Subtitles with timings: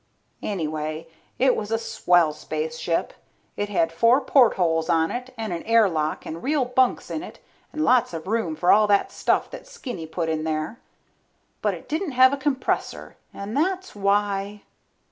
[0.41, 1.07] Anyway,
[1.37, 3.13] it made a swell spaceship.
[3.55, 7.37] It had four portholes on it and an air lock and real bunks in it
[7.71, 10.79] and lots of room for all that stuff that Skinny put in there.
[11.61, 14.63] But it didn't have a compressor and that's why